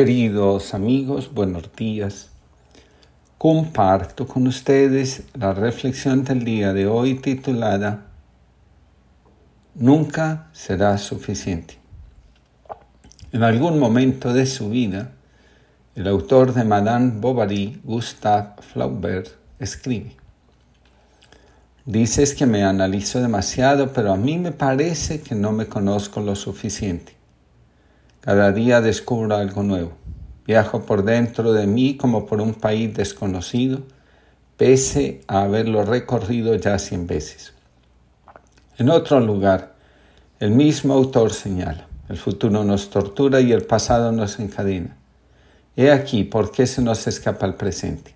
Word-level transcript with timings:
Queridos 0.00 0.72
amigos, 0.72 1.30
buenos 1.34 1.76
días. 1.76 2.30
Comparto 3.36 4.26
con 4.26 4.46
ustedes 4.46 5.24
la 5.34 5.52
reflexión 5.52 6.24
del 6.24 6.42
día 6.42 6.72
de 6.72 6.86
hoy 6.86 7.16
titulada 7.16 8.06
Nunca 9.74 10.48
será 10.54 10.96
suficiente. 10.96 11.76
En 13.32 13.42
algún 13.42 13.78
momento 13.78 14.32
de 14.32 14.46
su 14.46 14.70
vida, 14.70 15.12
el 15.94 16.08
autor 16.08 16.54
de 16.54 16.64
Madame 16.64 17.20
Bovary, 17.20 17.78
Gustave 17.84 18.54
Flaubert, 18.72 19.28
escribe, 19.58 20.16
Dices 21.84 22.34
que 22.34 22.46
me 22.46 22.64
analizo 22.64 23.20
demasiado, 23.20 23.92
pero 23.92 24.14
a 24.14 24.16
mí 24.16 24.38
me 24.38 24.52
parece 24.52 25.20
que 25.20 25.34
no 25.34 25.52
me 25.52 25.66
conozco 25.66 26.22
lo 26.22 26.36
suficiente. 26.36 27.19
Cada 28.20 28.52
día 28.52 28.82
descubro 28.82 29.34
algo 29.34 29.62
nuevo. 29.62 29.92
Viajo 30.46 30.82
por 30.82 31.04
dentro 31.04 31.52
de 31.54 31.66
mí 31.66 31.96
como 31.96 32.26
por 32.26 32.42
un 32.42 32.52
país 32.52 32.92
desconocido, 32.92 33.80
pese 34.58 35.22
a 35.26 35.42
haberlo 35.42 35.84
recorrido 35.84 36.54
ya 36.56 36.78
cien 36.78 37.06
veces. 37.06 37.54
En 38.76 38.90
otro 38.90 39.20
lugar, 39.20 39.74
el 40.38 40.50
mismo 40.50 40.92
autor 40.92 41.32
señala, 41.32 41.86
el 42.10 42.18
futuro 42.18 42.62
nos 42.62 42.90
tortura 42.90 43.40
y 43.40 43.52
el 43.52 43.62
pasado 43.62 44.12
nos 44.12 44.38
encadena. 44.38 44.96
He 45.76 45.90
aquí 45.90 46.24
por 46.24 46.52
qué 46.52 46.66
se 46.66 46.82
nos 46.82 47.06
escapa 47.06 47.46
el 47.46 47.54
presente. 47.54 48.14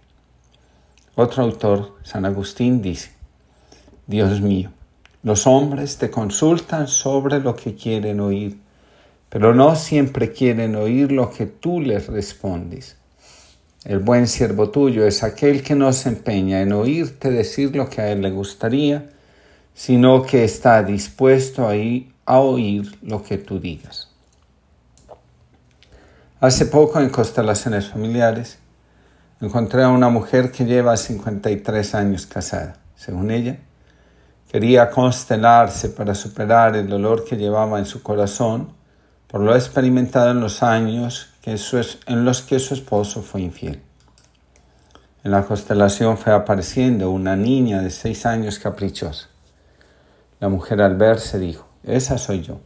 Otro 1.14 1.44
autor, 1.44 1.94
San 2.02 2.26
Agustín, 2.26 2.82
dice, 2.82 3.12
Dios 4.06 4.42
mío, 4.42 4.70
los 5.22 5.46
hombres 5.46 5.96
te 5.96 6.10
consultan 6.10 6.88
sobre 6.88 7.40
lo 7.40 7.56
que 7.56 7.74
quieren 7.74 8.20
oír 8.20 8.63
pero 9.34 9.52
no 9.52 9.74
siempre 9.74 10.30
quieren 10.30 10.76
oír 10.76 11.10
lo 11.10 11.28
que 11.28 11.46
tú 11.46 11.80
les 11.80 12.06
respondes. 12.06 12.96
El 13.84 13.98
buen 13.98 14.28
siervo 14.28 14.70
tuyo 14.70 15.04
es 15.08 15.24
aquel 15.24 15.64
que 15.64 15.74
no 15.74 15.92
se 15.92 16.08
empeña 16.08 16.60
en 16.60 16.72
oírte 16.72 17.32
decir 17.32 17.74
lo 17.74 17.90
que 17.90 18.00
a 18.00 18.12
él 18.12 18.22
le 18.22 18.30
gustaría, 18.30 19.10
sino 19.74 20.22
que 20.22 20.44
está 20.44 20.84
dispuesto 20.84 21.66
a, 21.68 21.72
a 22.26 22.38
oír 22.38 22.96
lo 23.02 23.24
que 23.24 23.38
tú 23.38 23.58
digas. 23.58 24.08
Hace 26.38 26.66
poco 26.66 27.00
en 27.00 27.08
Constelaciones 27.08 27.88
Familiares 27.88 28.60
encontré 29.40 29.82
a 29.82 29.88
una 29.88 30.10
mujer 30.10 30.52
que 30.52 30.64
lleva 30.64 30.96
53 30.96 31.92
años 31.96 32.24
casada. 32.26 32.76
Según 32.94 33.32
ella, 33.32 33.58
quería 34.52 34.90
constelarse 34.90 35.88
para 35.88 36.14
superar 36.14 36.76
el 36.76 36.88
dolor 36.88 37.24
que 37.24 37.36
llevaba 37.36 37.80
en 37.80 37.86
su 37.86 38.00
corazón 38.00 38.83
por 39.34 39.42
lo 39.42 39.56
experimentado 39.56 40.30
en 40.30 40.38
los 40.38 40.62
años 40.62 41.34
que 41.42 41.58
en 42.06 42.24
los 42.24 42.42
que 42.42 42.60
su 42.60 42.72
esposo 42.72 43.20
fue 43.20 43.40
infiel. 43.40 43.82
En 45.24 45.32
la 45.32 45.42
constelación 45.42 46.16
fue 46.18 46.32
apareciendo 46.32 47.10
una 47.10 47.34
niña 47.34 47.82
de 47.82 47.90
seis 47.90 48.26
años 48.26 48.60
caprichosa. 48.60 49.30
La 50.38 50.48
mujer 50.48 50.80
al 50.80 50.96
verse 50.96 51.40
dijo, 51.40 51.66
esa 51.82 52.16
soy 52.16 52.42
yo. 52.42 52.60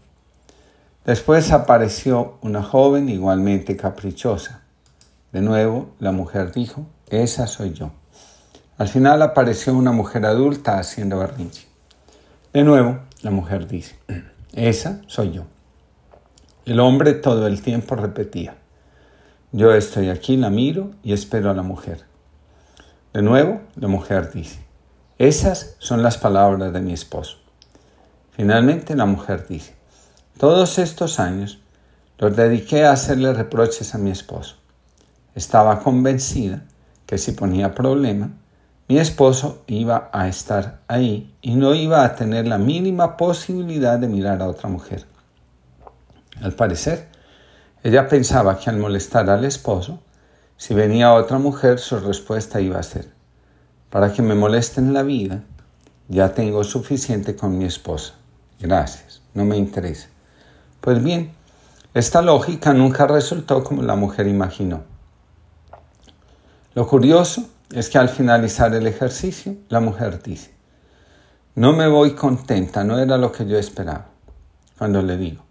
Después 1.06 1.52
apareció 1.52 2.36
una 2.42 2.62
joven 2.62 3.08
igualmente 3.08 3.75
caprichosa. 3.75 4.60
De 5.32 5.41
nuevo, 5.41 5.94
la 6.00 6.12
mujer 6.12 6.53
dijo, 6.53 6.84
esa 7.08 7.47
soy 7.47 7.72
yo. 7.72 7.92
Al 8.77 8.88
final 8.88 9.22
apareció 9.22 9.72
una 9.72 9.92
mujer 9.92 10.27
adulta 10.27 10.78
haciendo 10.78 11.19
berrinche. 11.19 11.66
De 12.53 12.62
nuevo, 12.62 12.98
la 13.22 13.30
mujer 13.30 13.66
dice, 13.66 13.98
esa 14.53 15.00
soy 15.06 15.32
yo. 15.32 15.44
El 16.69 16.80
hombre 16.80 17.14
todo 17.14 17.47
el 17.47 17.62
tiempo 17.62 17.94
repetía, 17.94 18.55
yo 19.52 19.72
estoy 19.72 20.11
aquí, 20.11 20.36
la 20.36 20.50
miro 20.50 20.91
y 21.02 21.14
espero 21.14 21.48
a 21.48 21.55
la 21.55 21.62
mujer. 21.62 22.05
De 23.14 23.22
nuevo, 23.22 23.62
la 23.77 23.88
mujer 23.88 24.30
dice, 24.34 24.62
esas 25.16 25.77
son 25.78 26.03
las 26.03 26.19
palabras 26.19 26.70
de 26.75 26.82
mi 26.82 26.92
esposo. 26.92 27.38
Finalmente 28.32 28.94
la 28.97 29.06
mujer 29.06 29.47
dice, 29.48 29.76
todos 30.37 30.78
estos 30.78 31.19
años 31.19 31.59
los 32.19 32.37
dediqué 32.37 32.84
a 32.84 32.92
hacerle 32.92 33.32
reproches 33.32 33.94
a 33.94 33.98
mi 33.98 34.10
esposo. 34.10 34.56
Estaba 35.34 35.82
convencida 35.82 36.65
que 37.06 37.16
si 37.16 37.32
ponía 37.32 37.75
problema, 37.75 38.32
mi 38.88 38.98
esposo 38.98 39.62
iba 39.69 40.10
a 40.12 40.28
estar 40.28 40.81
ahí 40.87 41.34
y 41.41 41.54
no 41.54 41.75
iba 41.75 42.04
a 42.04 42.15
tener 42.15 42.47
la 42.47 42.59
mínima 42.59 43.16
posibilidad 43.16 43.98
de 43.98 44.09
mirar 44.09 44.42
a 44.42 44.48
otra 44.48 44.69
mujer. 44.69 45.06
Al 46.43 46.53
parecer, 46.53 47.09
ella 47.82 48.09
pensaba 48.09 48.59
que 48.59 48.71
al 48.71 48.78
molestar 48.78 49.28
al 49.31 49.44
esposo, 49.44 50.00
si 50.56 50.75
venía 50.75 51.12
otra 51.15 51.38
mujer, 51.38 51.78
su 51.78 51.99
respuesta 51.99 52.60
iba 52.60 52.78
a 52.78 52.82
ser, 52.82 53.09
para 53.91 54.12
que 54.12 54.22
me 54.22 54.34
molesten 54.34 54.93
la 54.93 55.03
vida, 55.03 55.43
ya 56.09 56.34
tengo 56.34 56.65
suficiente 56.65 57.37
con 57.37 57.56
mi 57.56 57.65
esposa. 57.65 58.15
Gracias, 58.60 59.22
no 59.34 59.44
me 59.44 59.56
interesa. 59.56 60.09
Pues 60.81 61.03
bien, 61.03 61.32
esta 61.94 62.22
lógica 62.22 62.72
nunca 62.72 63.06
resultó 63.06 63.62
como 63.65 63.82
la 63.82 63.94
mujer 63.94 64.27
imaginó. 64.27 64.82
Lo 66.75 66.87
curioso 66.87 67.48
es 67.72 67.88
que 67.88 67.98
al 67.98 68.09
finalizar 68.09 68.75
el 68.75 68.87
ejercicio, 68.87 69.56
la 69.69 69.81
mujer 69.81 70.22
dice, 70.22 70.54
no 71.54 71.72
me 71.72 71.88
voy 71.88 72.12
contenta, 72.12 72.84
no 72.84 72.98
era 72.98 73.19
lo 73.19 73.32
que 73.32 73.47
yo 73.47 73.59
esperaba. 73.59 74.06
Cuando 74.78 75.03
le 75.03 75.16
digo, 75.16 75.47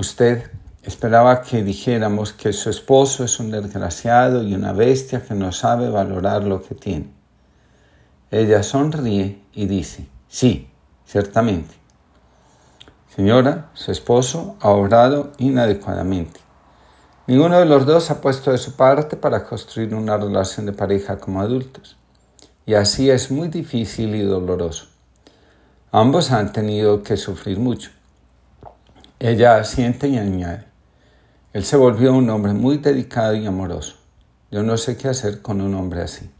Usted 0.00 0.50
esperaba 0.82 1.42
que 1.42 1.62
dijéramos 1.62 2.32
que 2.32 2.54
su 2.54 2.70
esposo 2.70 3.22
es 3.22 3.38
un 3.38 3.50
desgraciado 3.50 4.42
y 4.42 4.54
una 4.54 4.72
bestia 4.72 5.22
que 5.22 5.34
no 5.34 5.52
sabe 5.52 5.90
valorar 5.90 6.42
lo 6.42 6.62
que 6.62 6.74
tiene. 6.74 7.12
Ella 8.30 8.62
sonríe 8.62 9.42
y 9.52 9.66
dice, 9.66 10.08
sí, 10.26 10.70
ciertamente. 11.04 11.74
Señora, 13.14 13.68
su 13.74 13.92
esposo 13.92 14.56
ha 14.60 14.70
obrado 14.70 15.32
inadecuadamente. 15.36 16.40
Ninguno 17.26 17.58
de 17.58 17.66
los 17.66 17.84
dos 17.84 18.10
ha 18.10 18.22
puesto 18.22 18.52
de 18.52 18.56
su 18.56 18.76
parte 18.76 19.18
para 19.18 19.44
construir 19.44 19.94
una 19.94 20.16
relación 20.16 20.64
de 20.64 20.72
pareja 20.72 21.18
como 21.18 21.42
adultos. 21.42 21.98
Y 22.64 22.72
así 22.72 23.10
es 23.10 23.30
muy 23.30 23.48
difícil 23.48 24.14
y 24.14 24.22
doloroso. 24.22 24.86
Ambos 25.92 26.30
han 26.30 26.54
tenido 26.54 27.02
que 27.02 27.18
sufrir 27.18 27.58
mucho. 27.58 27.90
Ella 29.22 29.58
asiente 29.58 30.08
y 30.08 30.16
añade, 30.16 30.64
él 31.52 31.66
se 31.66 31.76
volvió 31.76 32.14
un 32.14 32.30
hombre 32.30 32.54
muy 32.54 32.78
dedicado 32.78 33.34
y 33.34 33.46
amoroso. 33.46 33.96
Yo 34.50 34.62
no 34.62 34.78
sé 34.78 34.96
qué 34.96 35.08
hacer 35.08 35.42
con 35.42 35.60
un 35.60 35.74
hombre 35.74 36.00
así. 36.00 36.30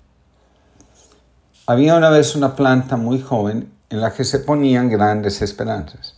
Había 1.66 1.94
una 1.94 2.08
vez 2.08 2.34
una 2.34 2.56
planta 2.56 2.96
muy 2.96 3.20
joven 3.20 3.70
en 3.90 4.00
la 4.00 4.14
que 4.14 4.24
se 4.24 4.38
ponían 4.38 4.88
grandes 4.88 5.42
esperanzas. 5.42 6.16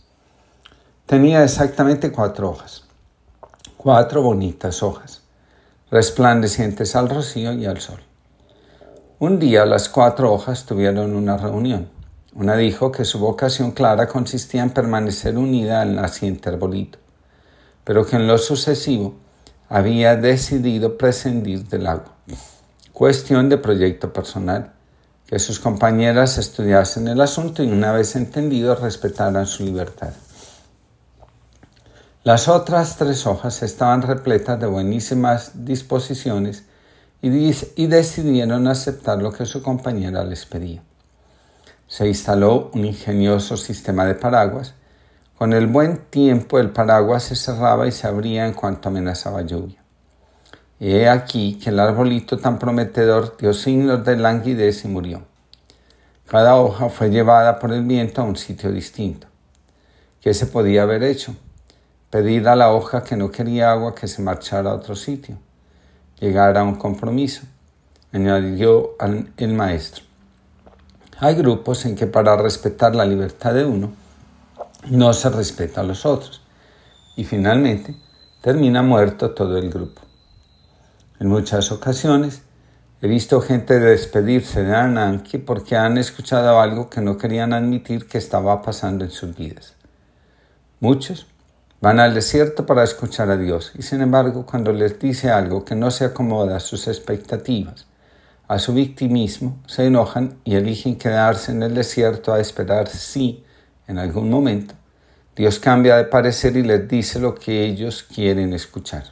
Tenía 1.05 1.43
exactamente 1.43 2.13
cuatro 2.13 2.51
hojas, 2.51 2.85
cuatro 3.75 4.21
bonitas 4.21 4.83
hojas, 4.83 5.21
resplandecientes 5.91 6.95
al 6.95 7.09
rocío 7.09 7.51
y 7.51 7.65
al 7.65 7.81
sol. 7.81 7.99
Un 9.19 9.37
día 9.37 9.65
las 9.65 9.89
cuatro 9.89 10.31
hojas 10.31 10.65
tuvieron 10.65 11.13
una 11.13 11.35
reunión. 11.35 11.89
Una 12.35 12.55
dijo 12.55 12.91
que 12.91 13.05
su 13.05 13.19
vocación 13.19 13.73
clara 13.73 14.07
consistía 14.07 14.63
en 14.63 14.71
permanecer 14.71 15.37
unida 15.37 15.81
al 15.81 15.95
naciente 15.95 16.49
arbolito, 16.49 16.97
pero 17.83 18.07
que 18.07 18.15
en 18.15 18.25
lo 18.25 18.39
sucesivo 18.39 19.13
había 19.69 20.15
decidido 20.15 20.97
prescindir 20.97 21.67
del 21.67 21.85
agua. 21.85 22.15
Cuestión 22.91 23.49
de 23.49 23.59
proyecto 23.59 24.11
personal, 24.11 24.73
que 25.27 25.37
sus 25.37 25.59
compañeras 25.59 26.39
estudiasen 26.39 27.07
el 27.07 27.21
asunto 27.21 27.61
y 27.61 27.71
una 27.71 27.91
vez 27.91 28.15
entendido 28.15 28.73
respetaran 28.73 29.45
su 29.45 29.63
libertad. 29.63 30.13
Las 32.23 32.47
otras 32.47 32.97
tres 32.97 33.27
hojas 33.27 33.61
estaban 33.61 34.01
repletas 34.01 34.59
de 34.59 34.65
buenísimas 34.65 35.65
disposiciones 35.65 36.63
y, 37.21 37.27
y 37.75 37.87
decidieron 37.87 38.67
aceptar 38.67 39.21
lo 39.21 39.31
que 39.31 39.45
su 39.45 39.61
compañera 39.61 40.23
les 40.23 40.47
pedía 40.47 40.81
se 41.93 42.07
instaló 42.07 42.71
un 42.73 42.85
ingenioso 42.85 43.55
sistema 43.55 44.03
de 44.05 44.15
paraguas. 44.15 44.73
Con 45.37 45.53
el 45.53 45.67
buen 45.67 45.97
tiempo 46.09 46.57
el 46.57 46.71
paraguas 46.71 47.21
se 47.21 47.35
cerraba 47.35 47.85
y 47.85 47.91
se 47.91 48.07
abría 48.07 48.47
en 48.47 48.53
cuanto 48.53 48.89
amenazaba 48.89 49.43
lluvia. 49.43 49.77
He 50.79 51.07
aquí 51.07 51.59
que 51.63 51.69
el 51.69 51.79
arbolito 51.79 52.39
tan 52.39 52.57
prometedor 52.57 53.37
dio 53.37 53.53
signos 53.53 54.03
de 54.03 54.17
languidez 54.17 54.83
y 54.85 54.87
murió. 54.87 55.21
Cada 56.25 56.55
hoja 56.55 56.89
fue 56.89 57.11
llevada 57.11 57.59
por 57.59 57.71
el 57.71 57.83
viento 57.83 58.23
a 58.23 58.25
un 58.25 58.37
sitio 58.37 58.71
distinto. 58.71 59.27
¿Qué 60.19 60.33
se 60.33 60.47
podía 60.47 60.81
haber 60.81 61.03
hecho? 61.03 61.35
Pedir 62.09 62.47
a 62.47 62.55
la 62.55 62.73
hoja 62.73 63.03
que 63.03 63.15
no 63.15 63.29
quería 63.29 63.71
agua 63.71 63.93
que 63.93 64.07
se 64.07 64.23
marchara 64.23 64.71
a 64.71 64.75
otro 64.75 64.95
sitio. 64.95 65.37
Llegar 66.19 66.57
a 66.57 66.63
un 66.63 66.73
compromiso, 66.73 67.43
añadió 68.11 68.95
el 69.37 69.53
maestro. 69.53 70.05
Hay 71.23 71.35
grupos 71.35 71.85
en 71.85 71.95
que 71.95 72.05
para 72.05 72.35
respetar 72.35 72.97
la 72.97 73.05
libertad 73.05 73.53
de 73.53 73.63
uno 73.63 73.93
no 74.89 75.13
se 75.13 75.29
respeta 75.29 75.79
a 75.79 75.85
los 75.85 76.05
otros 76.05 76.41
y 77.15 77.23
finalmente 77.23 77.95
termina 78.41 78.81
muerto 78.81 79.31
todo 79.31 79.57
el 79.57 79.69
grupo. 79.69 80.01
En 81.21 81.29
muchas 81.29 81.71
ocasiones 81.71 82.41
he 83.01 83.07
visto 83.07 83.39
gente 83.39 83.79
despedirse 83.79 84.65
de 84.65 84.75
Ananki 84.75 85.37
porque 85.37 85.77
han 85.77 85.97
escuchado 85.97 86.59
algo 86.59 86.89
que 86.89 86.99
no 86.99 87.17
querían 87.17 87.53
admitir 87.53 88.05
que 88.05 88.17
estaba 88.17 88.61
pasando 88.61 89.05
en 89.05 89.11
sus 89.11 89.33
vidas. 89.33 89.75
Muchos 90.81 91.27
van 91.79 92.01
al 92.01 92.13
desierto 92.13 92.65
para 92.65 92.83
escuchar 92.83 93.29
a 93.29 93.37
Dios 93.37 93.71
y 93.75 93.83
sin 93.83 94.01
embargo 94.01 94.45
cuando 94.45 94.73
les 94.73 94.99
dice 94.99 95.31
algo 95.31 95.63
que 95.63 95.75
no 95.75 95.89
se 95.89 96.03
acomoda 96.03 96.57
a 96.57 96.59
sus 96.59 96.89
expectativas, 96.89 97.87
a 98.53 98.59
su 98.59 98.71
victimismo, 98.75 99.57
se 99.65 99.87
enojan 99.87 100.37
y 100.43 100.53
eligen 100.53 100.95
quedarse 100.95 101.51
en 101.51 101.63
el 101.63 101.73
desierto 101.73 102.31
a 102.31 102.39
esperar 102.39 102.87
si, 102.87 103.43
en 103.87 103.97
algún 103.97 104.29
momento, 104.29 104.75
Dios 105.35 105.57
cambia 105.57 105.97
de 105.97 106.03
parecer 106.03 106.55
y 106.55 106.61
les 106.61 106.87
dice 106.87 107.19
lo 107.19 107.33
que 107.33 107.65
ellos 107.65 108.03
quieren 108.03 108.53
escuchar. 108.53 109.05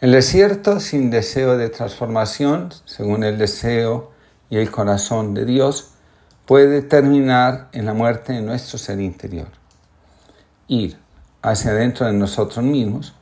El 0.00 0.10
desierto 0.10 0.80
sin 0.80 1.08
deseo 1.10 1.56
de 1.56 1.68
transformación, 1.68 2.70
según 2.84 3.22
el 3.22 3.38
deseo 3.38 4.10
y 4.50 4.56
el 4.56 4.72
corazón 4.72 5.32
de 5.32 5.44
Dios, 5.44 5.92
puede 6.46 6.82
terminar 6.82 7.68
en 7.72 7.86
la 7.86 7.94
muerte 7.94 8.32
de 8.32 8.42
nuestro 8.42 8.76
ser 8.76 9.00
interior. 9.00 9.50
Ir 10.66 10.98
hacia 11.42 11.70
adentro 11.70 12.06
de 12.06 12.12
nosotros 12.12 12.64
mismos 12.64 13.14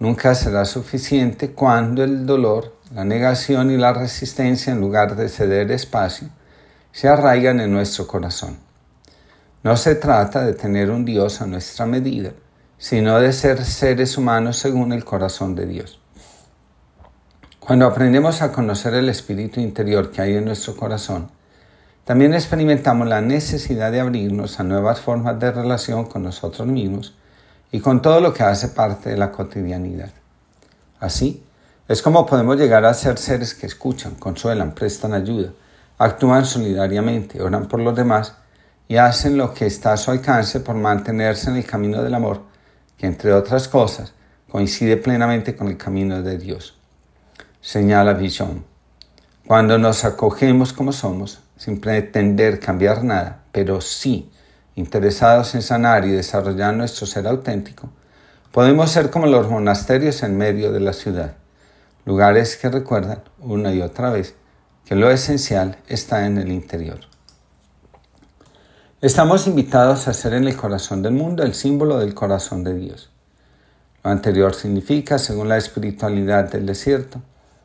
nunca 0.00 0.34
será 0.34 0.64
suficiente 0.64 1.52
cuando 1.52 2.02
el 2.02 2.26
dolor, 2.26 2.77
la 2.94 3.04
negación 3.04 3.70
y 3.70 3.76
la 3.76 3.92
resistencia, 3.92 4.72
en 4.72 4.80
lugar 4.80 5.14
de 5.14 5.28
ceder 5.28 5.70
espacio, 5.70 6.28
se 6.92 7.08
arraigan 7.08 7.60
en 7.60 7.72
nuestro 7.72 8.06
corazón. 8.06 8.58
No 9.62 9.76
se 9.76 9.94
trata 9.94 10.44
de 10.44 10.54
tener 10.54 10.90
un 10.90 11.04
Dios 11.04 11.42
a 11.42 11.46
nuestra 11.46 11.84
medida, 11.84 12.30
sino 12.78 13.20
de 13.20 13.32
ser 13.32 13.64
seres 13.64 14.16
humanos 14.16 14.56
según 14.56 14.92
el 14.92 15.04
corazón 15.04 15.54
de 15.54 15.66
Dios. 15.66 16.00
Cuando 17.58 17.86
aprendemos 17.86 18.40
a 18.40 18.52
conocer 18.52 18.94
el 18.94 19.10
espíritu 19.10 19.60
interior 19.60 20.10
que 20.10 20.22
hay 20.22 20.36
en 20.36 20.46
nuestro 20.46 20.74
corazón, 20.74 21.30
también 22.04 22.32
experimentamos 22.32 23.06
la 23.06 23.20
necesidad 23.20 23.92
de 23.92 24.00
abrirnos 24.00 24.58
a 24.58 24.62
nuevas 24.62 25.00
formas 25.00 25.38
de 25.38 25.50
relación 25.50 26.06
con 26.06 26.22
nosotros 26.22 26.66
mismos 26.66 27.14
y 27.70 27.80
con 27.80 28.00
todo 28.00 28.22
lo 28.22 28.32
que 28.32 28.44
hace 28.44 28.68
parte 28.68 29.10
de 29.10 29.18
la 29.18 29.30
cotidianidad. 29.30 30.10
Así, 31.00 31.44
es 31.88 32.02
como 32.02 32.26
podemos 32.26 32.56
llegar 32.56 32.84
a 32.84 32.94
ser 32.94 33.18
seres 33.18 33.54
que 33.54 33.66
escuchan, 33.66 34.14
consuelan, 34.14 34.74
prestan 34.74 35.14
ayuda, 35.14 35.50
actúan 35.98 36.44
solidariamente, 36.46 37.42
oran 37.42 37.66
por 37.66 37.80
los 37.80 37.96
demás 37.96 38.34
y 38.86 38.96
hacen 38.96 39.36
lo 39.36 39.52
que 39.52 39.66
está 39.66 39.94
a 39.94 39.96
su 39.96 40.10
alcance 40.10 40.60
por 40.60 40.76
mantenerse 40.76 41.50
en 41.50 41.56
el 41.56 41.66
camino 41.66 42.02
del 42.02 42.14
amor, 42.14 42.42
que 42.96 43.06
entre 43.06 43.32
otras 43.32 43.66
cosas 43.66 44.12
coincide 44.50 44.96
plenamente 44.96 45.56
con 45.56 45.68
el 45.68 45.76
camino 45.76 46.22
de 46.22 46.38
Dios 46.38 46.78
señala 47.60 48.14
Visión. 48.14 48.64
Cuando 49.46 49.78
nos 49.78 50.04
acogemos 50.04 50.72
como 50.72 50.92
somos, 50.92 51.40
sin 51.56 51.80
pretender 51.80 52.60
cambiar 52.60 53.04
nada, 53.04 53.42
pero 53.52 53.80
sí 53.80 54.30
interesados 54.76 55.54
en 55.54 55.62
sanar 55.62 56.04
y 56.04 56.12
desarrollar 56.12 56.72
nuestro 56.74 57.06
ser 57.06 57.26
auténtico, 57.26 57.90
podemos 58.52 58.90
ser 58.90 59.10
como 59.10 59.26
los 59.26 59.50
monasterios 59.50 60.22
en 60.22 60.38
medio 60.38 60.70
de 60.70 60.80
la 60.80 60.92
ciudad, 60.92 61.34
lugares 62.08 62.56
que 62.56 62.70
recuerdan 62.70 63.20
una 63.38 63.70
y 63.70 63.82
otra 63.82 64.08
vez 64.08 64.34
que 64.86 64.94
lo 64.94 65.10
esencial 65.10 65.76
está 65.88 66.24
en 66.24 66.38
el 66.38 66.50
interior. 66.50 67.00
Estamos 69.02 69.46
invitados 69.46 70.08
a 70.08 70.14
ser 70.14 70.32
en 70.32 70.48
el 70.48 70.56
corazón 70.56 71.02
del 71.02 71.12
mundo 71.12 71.42
el 71.42 71.52
símbolo 71.52 71.98
del 71.98 72.14
corazón 72.14 72.64
de 72.64 72.72
Dios. 72.72 73.10
Lo 74.02 74.10
anterior 74.10 74.54
significa, 74.54 75.18
según 75.18 75.50
la 75.50 75.58
espiritualidad 75.58 76.50
del 76.50 76.64
desierto, 76.64 77.20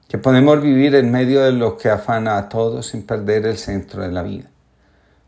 que 0.10 0.18
podemos 0.18 0.62
vivir 0.62 0.94
en 0.96 1.10
medio 1.10 1.42
de 1.42 1.54
lo 1.54 1.78
que 1.78 1.89
afana 1.89 2.38
a 2.38 2.50
todos 2.50 2.88
sin 2.88 3.04
perder 3.04 3.46
el 3.46 3.57
centro 3.57 4.01
de 4.01 4.12
la 4.12 4.24
vida. 4.24 4.50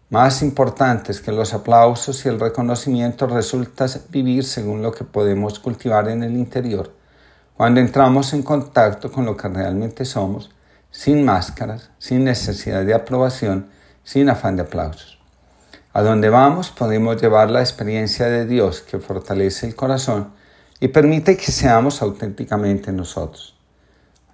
Más 0.10 0.42
importantes 0.42 1.22
que 1.22 1.32
los 1.32 1.54
aplausos 1.54 2.26
y 2.26 2.28
el 2.28 2.38
reconocimiento 2.38 3.28
resulta 3.28 3.86
vivir 4.10 4.44
según 4.44 4.82
lo 4.82 4.92
que 4.92 5.06
podemos 5.06 5.60
cultivar 5.60 6.10
en 6.10 6.22
el 6.22 6.36
interior, 6.36 6.92
cuando 7.58 7.80
entramos 7.80 8.34
en 8.34 8.44
contacto 8.44 9.10
con 9.10 9.26
lo 9.26 9.38
que 9.38 9.48
realmente 9.48 10.04
somos, 10.04 10.52
sin 10.92 11.24
máscaras, 11.24 11.90
sin 11.98 12.26
necesidad 12.26 12.84
de 12.84 12.94
aprobación, 12.94 13.70
sin 14.04 14.30
afán 14.30 14.58
de 14.58 14.64
aplausos. 14.64 15.18
A 15.94 16.02
donde 16.02 16.30
vamos 16.30 16.72
podemos 16.72 17.22
llevar 17.22 17.50
la 17.50 17.62
experiencia 17.62 18.28
de 18.28 18.46
Dios 18.46 18.82
que 18.82 19.00
fortalece 19.00 19.68
el 19.68 19.76
corazón 19.76 20.34
y 20.82 20.90
permite 20.90 21.38
que 21.38 21.54
seamos 21.54 22.02
auténticamente 22.02 22.92
nosotros. 22.92 23.56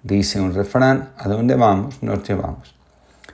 Dice 0.02 0.40
un 0.40 0.52
refrán, 0.52 1.12
a 1.16 1.28
dónde 1.28 1.54
vamos, 1.54 2.02
nos 2.02 2.24
llevamos. 2.24 2.74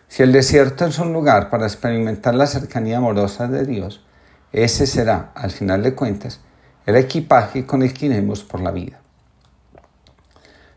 Si 0.07 0.23
el 0.23 0.33
desierto 0.33 0.85
es 0.85 0.99
un 0.99 1.15
lugar 1.15 1.49
para 1.49 1.67
experimentar 1.67 2.35
la 2.35 2.47
cercanía 2.47 2.99
amorosa 2.99 3.49
de 3.49 3.65
Dios, 3.65 4.05
ese 4.53 4.87
será, 4.87 5.33
al 5.35 5.51
final 5.51 5.83
de 5.83 5.95
cuentas, 5.95 6.41
el 6.85 6.97
equipaje 6.97 7.65
con 7.65 7.83
el 7.83 7.95
que 7.95 8.07
iremos 8.07 8.45
por 8.45 8.61
la 8.61 8.71
vida. 8.71 9.01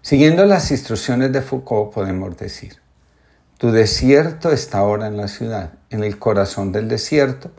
Siguiendo 0.02 0.46
las 0.46 0.72
instrucciones 0.72 1.32
de 1.32 1.42
Foucault 1.42 1.94
podemos 1.94 2.36
decir, 2.38 2.78
tu 3.58 3.72
desierto 3.72 4.52
está 4.52 4.80
ahora 4.80 5.08
en 5.08 5.18
la 5.18 5.28
ciudad, 5.28 5.74
en 5.90 6.04
el 6.04 6.18
corazón 6.18 6.72
del 6.72 6.88
desierto, 6.88 7.52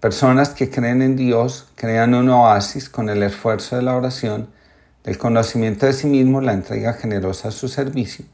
personas 0.00 0.50
que 0.50 0.70
creen 0.70 1.02
en 1.02 1.16
Dios 1.16 1.68
crean 1.74 2.14
un 2.14 2.28
oasis 2.28 2.88
con 2.88 3.08
el 3.08 3.22
esfuerzo 3.22 3.76
de 3.76 3.82
la 3.82 3.96
oración 3.96 4.48
el 5.08 5.16
conocimiento 5.16 5.86
de 5.86 5.94
sí 5.94 6.06
mismo, 6.06 6.42
la 6.42 6.52
entrega 6.52 6.92
generosa 6.92 7.48
a 7.48 7.50
su 7.50 7.66
servicio, 7.66 8.26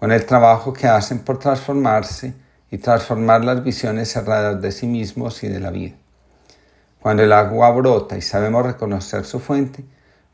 con 0.00 0.10
el 0.10 0.26
trabajo 0.26 0.72
que 0.72 0.88
hacen 0.88 1.20
por 1.20 1.38
transformarse 1.38 2.34
y 2.72 2.78
transformar 2.78 3.44
las 3.44 3.62
visiones 3.62 4.12
cerradas 4.12 4.60
de 4.60 4.72
sí 4.72 4.88
mismos 4.88 5.44
y 5.44 5.48
de 5.48 5.60
la 5.60 5.70
vida. 5.70 5.94
Cuando 7.00 7.22
el 7.22 7.32
agua 7.32 7.70
brota 7.70 8.16
y 8.16 8.22
sabemos 8.22 8.66
reconocer 8.66 9.24
su 9.24 9.38
fuente, 9.38 9.84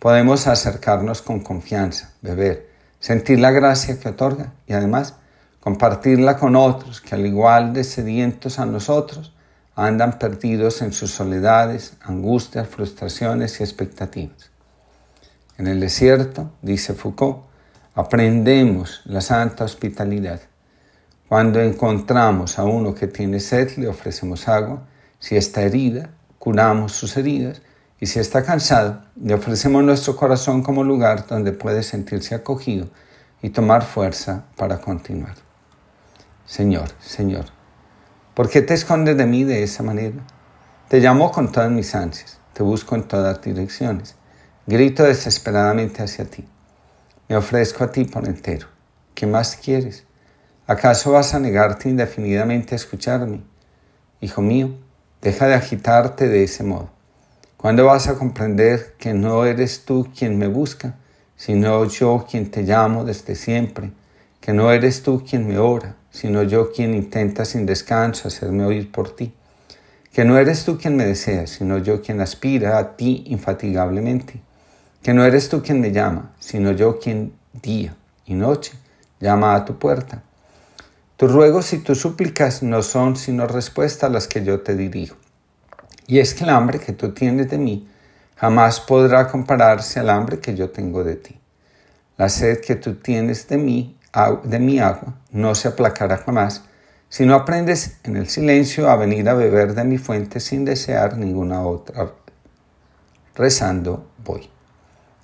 podemos 0.04 0.46
acercarnos 0.48 1.22
con 1.22 1.40
confianza, 1.40 2.12
beber, 2.20 2.68
sentir 3.00 3.40
la 3.40 3.50
gracia 3.52 3.98
que 3.98 4.10
otorga 4.10 4.52
y 4.66 4.74
además 4.74 5.14
compartirla 5.60 6.36
con 6.36 6.56
otros 6.56 7.00
que 7.00 7.14
al 7.14 7.24
igual 7.24 7.72
de 7.72 7.84
sedientos 7.84 8.58
a 8.58 8.66
nosotros 8.66 9.32
andan 9.74 10.18
perdidos 10.18 10.82
en 10.82 10.92
sus 10.92 11.10
soledades, 11.10 11.94
angustias, 12.02 12.68
frustraciones 12.68 13.58
y 13.60 13.62
expectativas. 13.62 14.50
En 15.56 15.68
el 15.68 15.80
desierto, 15.80 16.50
dice 16.60 16.92
Foucault, 16.92 17.46
aprendemos 17.94 19.00
la 19.06 19.22
santa 19.22 19.64
hospitalidad. 19.64 20.42
Cuando 21.30 21.62
encontramos 21.62 22.58
a 22.58 22.64
uno 22.64 22.94
que 22.94 23.06
tiene 23.06 23.40
sed, 23.40 23.78
le 23.78 23.88
ofrecemos 23.88 24.48
agua. 24.48 24.86
Si 25.18 25.34
está 25.34 25.62
herida, 25.62 26.10
curamos 26.38 26.92
sus 26.92 27.16
heridas. 27.16 27.62
Y 28.00 28.06
si 28.06 28.18
está 28.18 28.42
cansado, 28.42 29.02
le 29.16 29.34
ofrecemos 29.34 29.82
nuestro 29.84 30.16
corazón 30.16 30.62
como 30.62 30.84
lugar 30.84 31.26
donde 31.26 31.52
puede 31.52 31.82
sentirse 31.82 32.34
acogido 32.34 32.88
y 33.40 33.50
tomar 33.50 33.84
fuerza 33.84 34.44
para 34.56 34.80
continuar. 34.80 35.34
Señor, 36.46 36.88
Señor, 37.00 37.46
¿por 38.34 38.50
qué 38.50 38.62
te 38.62 38.74
escondes 38.74 39.16
de 39.16 39.26
mí 39.26 39.44
de 39.44 39.62
esa 39.62 39.82
manera? 39.82 40.16
Te 40.88 41.00
llamo 41.00 41.30
con 41.30 41.50
todas 41.50 41.70
mis 41.70 41.94
ansias, 41.94 42.38
te 42.52 42.62
busco 42.62 42.94
en 42.94 43.04
todas 43.04 43.40
direcciones. 43.40 44.16
Grito 44.66 45.04
desesperadamente 45.04 46.02
hacia 46.02 46.24
ti. 46.24 46.46
Me 47.28 47.36
ofrezco 47.36 47.84
a 47.84 47.92
ti 47.92 48.04
por 48.04 48.26
entero. 48.26 48.66
¿Qué 49.14 49.26
más 49.26 49.56
quieres? 49.56 50.04
¿Acaso 50.66 51.12
vas 51.12 51.34
a 51.34 51.38
negarte 51.38 51.88
indefinidamente 51.88 52.74
a 52.74 52.76
escucharme? 52.76 53.42
Hijo 54.20 54.40
mío, 54.40 54.70
deja 55.20 55.46
de 55.46 55.54
agitarte 55.54 56.28
de 56.28 56.44
ese 56.44 56.64
modo. 56.64 56.93
¿Cuándo 57.64 57.86
vas 57.86 58.08
a 58.08 58.18
comprender 58.18 58.92
que 58.98 59.14
no 59.14 59.46
eres 59.46 59.86
tú 59.86 60.06
quien 60.14 60.36
me 60.36 60.48
busca, 60.48 60.96
sino 61.34 61.86
yo 61.86 62.26
quien 62.30 62.50
te 62.50 62.62
llamo 62.62 63.06
desde 63.06 63.34
siempre? 63.36 63.90
Que 64.38 64.52
no 64.52 64.70
eres 64.70 65.02
tú 65.02 65.24
quien 65.26 65.48
me 65.48 65.56
ora, 65.56 65.96
sino 66.10 66.42
yo 66.42 66.72
quien 66.72 66.92
intenta 66.92 67.46
sin 67.46 67.64
descanso 67.64 68.28
hacerme 68.28 68.66
oír 68.66 68.92
por 68.92 69.16
ti. 69.16 69.32
Que 70.12 70.26
no 70.26 70.36
eres 70.36 70.66
tú 70.66 70.76
quien 70.76 70.94
me 70.94 71.06
desea, 71.06 71.46
sino 71.46 71.78
yo 71.78 72.02
quien 72.02 72.20
aspira 72.20 72.76
a 72.76 72.98
ti 72.98 73.24
infatigablemente 73.28 74.42
que 75.02 75.14
no 75.14 75.24
eres 75.24 75.48
tú 75.48 75.62
quien 75.62 75.80
me 75.80 75.90
llama, 75.90 76.34
sino 76.40 76.72
yo 76.72 76.98
quien 76.98 77.32
día 77.62 77.96
y 78.26 78.34
noche 78.34 78.72
llama 79.20 79.54
a 79.54 79.64
tu 79.64 79.78
puerta. 79.78 80.22
Tus 81.16 81.32
ruegos 81.32 81.72
y 81.72 81.78
tus 81.78 81.98
súplicas 81.98 82.62
no 82.62 82.82
son 82.82 83.16
sino 83.16 83.46
respuestas 83.46 84.10
a 84.10 84.12
las 84.12 84.28
que 84.28 84.44
yo 84.44 84.60
te 84.60 84.76
dirijo. 84.76 85.16
Y 86.06 86.18
es 86.18 86.34
que 86.34 86.44
el 86.44 86.50
hambre 86.50 86.78
que 86.78 86.92
tú 86.92 87.12
tienes 87.12 87.50
de 87.50 87.58
mí 87.58 87.88
jamás 88.36 88.80
podrá 88.80 89.28
compararse 89.28 90.00
al 90.00 90.10
hambre 90.10 90.40
que 90.40 90.54
yo 90.54 90.70
tengo 90.70 91.02
de 91.02 91.16
ti. 91.16 91.40
La 92.16 92.28
sed 92.28 92.60
que 92.60 92.76
tú 92.76 92.96
tienes 92.96 93.48
de 93.48 93.56
mí, 93.56 93.98
de 94.44 94.58
mi 94.58 94.78
agua, 94.78 95.14
no 95.30 95.54
se 95.54 95.68
aplacará 95.68 96.18
jamás, 96.18 96.64
si 97.08 97.26
no 97.26 97.34
aprendes 97.34 97.98
en 98.04 98.16
el 98.16 98.28
silencio 98.28 98.90
a 98.90 98.96
venir 98.96 99.28
a 99.28 99.34
beber 99.34 99.74
de 99.74 99.84
mi 99.84 99.98
fuente 99.98 100.40
sin 100.40 100.64
desear 100.64 101.16
ninguna 101.16 101.62
otra. 101.62 102.12
Rezando 103.34 104.10
voy. 104.24 104.48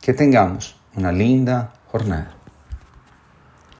Que 0.01 0.15
tengamos 0.15 0.81
una 0.97 1.13
linda 1.13 1.73
jornada. 1.91 2.40